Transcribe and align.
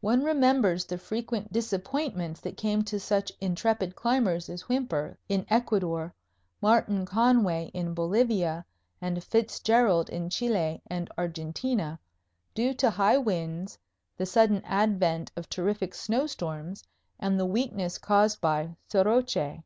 One 0.00 0.24
remembers 0.24 0.84
the 0.84 0.98
frequent 0.98 1.52
disappointments 1.52 2.40
that 2.40 2.56
came 2.56 2.82
to 2.82 2.98
such 2.98 3.30
intrepid 3.40 3.94
climbers 3.94 4.48
as 4.48 4.62
Whymper 4.62 5.16
in 5.28 5.46
Ecuador, 5.48 6.12
Martin 6.60 7.06
Conway 7.06 7.70
in 7.72 7.94
Bolivia 7.94 8.64
and 9.00 9.22
Fitzgerald 9.22 10.08
in 10.08 10.28
Chile 10.28 10.82
and 10.88 11.08
Argentina, 11.16 12.00
due 12.52 12.74
to 12.74 12.90
high 12.90 13.18
winds, 13.18 13.78
the 14.16 14.26
sudden 14.26 14.60
advent 14.64 15.30
of 15.36 15.48
terrific 15.48 15.94
snowstorms 15.94 16.82
and 17.20 17.38
the 17.38 17.46
weakness 17.46 17.96
caused 17.96 18.40
by 18.40 18.74
soroche. 18.88 19.60